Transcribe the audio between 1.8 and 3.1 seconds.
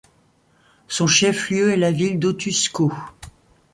ville d'Otuzco.